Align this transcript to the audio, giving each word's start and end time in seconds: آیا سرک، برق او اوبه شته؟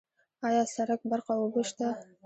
آیا 0.47 0.63
سرک، 0.75 1.01
برق 1.09 1.27
او 1.33 1.39
اوبه 1.45 1.61
شته؟ 1.69 1.87